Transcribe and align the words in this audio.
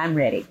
I'm 0.00 0.14
ready. 0.14 0.46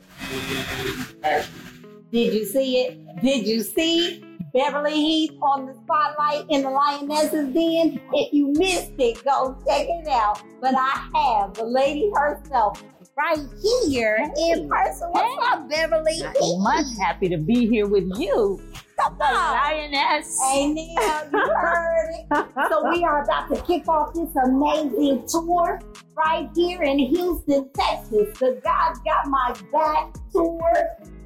Did 2.12 2.34
you 2.36 2.46
see 2.46 2.82
it? 2.82 3.00
Did 3.24 3.48
you 3.48 3.64
see 3.64 4.24
Beverly 4.54 4.94
Heath 4.94 5.32
on 5.42 5.66
the 5.66 5.74
spotlight 5.74 6.46
in 6.52 6.62
the 6.62 6.70
Lionesses 6.70 7.52
Den? 7.52 8.00
If 8.14 8.32
you 8.32 8.54
missed 8.56 8.92
it, 9.00 9.24
go 9.26 9.58
check 9.68 9.88
it 9.90 10.08
out. 10.08 10.40
But 10.62 10.76
I 10.78 11.10
have 11.16 11.56
the 11.56 11.64
lady 11.64 12.12
herself 12.14 12.84
right 13.18 13.40
here 13.90 14.20
in 14.40 14.70
person. 14.70 15.10
What's 15.14 15.48
up, 15.48 15.68
Beverly? 15.68 16.22
I'm 16.24 16.62
much 16.62 16.86
happy 17.00 17.28
to 17.30 17.38
be 17.38 17.68
here 17.68 17.88
with 17.88 18.06
you, 18.18 18.62
Come 19.02 19.18
the 19.18 19.26
on. 19.26 19.54
lioness. 19.54 20.40
Hey 20.44 20.68
Neil, 20.72 20.96
you 21.34 21.54
heard 21.56 22.10
it. 22.14 22.46
So 22.70 22.88
we 22.92 23.04
are 23.04 23.24
about 23.24 23.50
to 23.50 23.60
kick 23.64 23.88
off 23.88 24.14
this 24.14 24.30
amazing 24.46 25.26
tour 25.28 25.80
right 26.20 26.50
here 26.56 26.82
in 26.84 27.00
Houston, 27.00 27.70
Texas. 27.74 28.38
The 28.40 28.60
God 28.64 28.94
Got 29.06 29.28
My 29.28 29.56
Back 29.72 30.14
tour. 30.32 30.60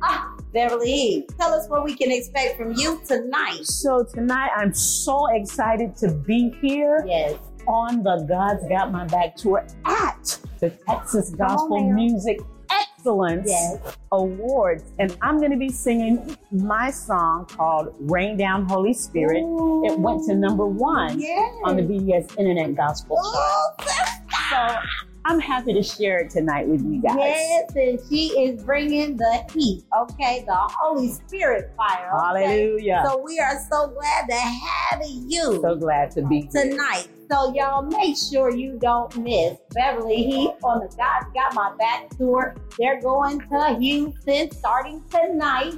Ah, 0.03 0.35
Beverly 0.53 1.27
tell 1.39 1.53
us 1.53 1.67
what 1.67 1.83
we 1.83 1.95
can 1.95 2.11
expect 2.11 2.57
from 2.57 2.73
you 2.73 3.01
tonight. 3.07 3.63
So 3.65 4.03
tonight 4.03 4.51
I'm 4.55 4.73
so 4.73 5.27
excited 5.35 5.95
to 5.97 6.11
be 6.11 6.55
here 6.61 7.03
Yes. 7.07 7.35
on 7.67 8.03
the 8.03 8.25
God's 8.29 8.67
Got 8.69 8.91
My 8.91 9.05
Back 9.05 9.35
tour 9.35 9.65
at 9.85 10.37
the 10.59 10.69
Texas 10.69 11.31
Gospel 11.31 11.83
there. 11.85 11.93
Music 11.95 12.39
Excellence 12.69 13.49
Yes. 13.49 13.97
Awards. 14.11 14.83
And 14.99 15.15
I'm 15.21 15.39
going 15.39 15.51
to 15.51 15.57
be 15.57 15.69
singing 15.69 16.37
my 16.51 16.91
song 16.91 17.45
called 17.45 17.95
Rain 17.99 18.37
Down 18.37 18.65
Holy 18.67 18.93
Spirit. 18.93 19.39
It 19.85 19.97
went 19.99 20.23
to 20.27 20.35
number 20.35 20.67
one 20.67 21.19
Yes. 21.19 21.53
on 21.63 21.77
the 21.77 21.81
BES 21.83 22.35
Internet 22.37 22.75
Gospel 22.75 23.17
chart. 23.33 24.07
So 24.53 24.75
I'm 25.25 25.39
happy 25.39 25.73
to 25.73 25.81
share 25.81 26.19
it 26.19 26.29
tonight 26.29 26.67
with 26.67 26.81
you 26.81 27.01
guys. 27.01 27.15
Yes, 27.17 27.75
and 27.75 27.99
she 28.09 28.27
is 28.39 28.61
bringing 28.63 29.17
the 29.17 29.43
heat, 29.53 29.83
okay? 29.97 30.43
The 30.45 30.53
Holy 30.53 31.11
Spirit 31.11 31.71
fire. 31.75 32.11
Okay? 32.31 32.43
Hallelujah. 32.45 33.03
So 33.07 33.17
we 33.23 33.39
are 33.39 33.59
so 33.71 33.87
glad 33.87 34.27
to 34.29 34.35
have 34.35 35.01
you. 35.05 35.59
So 35.61 35.75
glad 35.75 36.11
to 36.11 36.21
be 36.27 36.41
here. 36.53 36.65
tonight. 36.65 37.07
So 37.31 37.53
y'all 37.55 37.81
make 37.83 38.15
sure 38.15 38.55
you 38.55 38.77
don't 38.79 39.15
miss 39.17 39.57
Beverly 39.73 40.17
Heath 40.17 40.51
on 40.63 40.81
the 40.81 40.95
God's 40.95 41.33
Got 41.33 41.55
My 41.55 41.73
Back 41.77 42.09
tour. 42.17 42.55
They're 42.77 43.01
going 43.01 43.39
to 43.39 43.77
Houston 43.79 44.51
starting 44.51 45.03
tonight. 45.09 45.73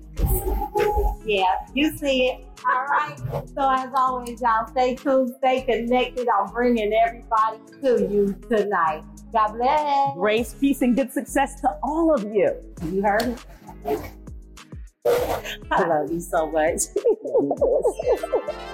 Yeah, 1.25 1.43
you 1.73 1.97
see 1.97 2.27
it. 2.29 2.45
All 2.65 2.85
right. 2.85 3.17
So 3.55 3.69
as 3.69 3.89
always, 3.95 4.41
y'all 4.41 4.67
stay 4.67 4.95
tuned, 4.95 5.33
stay 5.37 5.61
connected. 5.61 6.27
I'm 6.27 6.51
bringing 6.51 6.93
everybody 6.93 7.59
to 7.81 8.07
you 8.11 8.35
tonight. 8.49 9.03
God 9.33 9.53
bless. 9.57 10.15
Grace, 10.15 10.53
peace, 10.53 10.81
and 10.81 10.95
good 10.95 11.11
success 11.11 11.59
to 11.61 11.77
all 11.83 12.13
of 12.13 12.23
you. 12.23 12.55
You 12.83 13.01
heard 13.01 13.37
it. 13.85 14.01
I 15.71 15.87
love 15.87 16.11
you 16.11 16.19
so 16.19 16.49
much. 16.51 16.81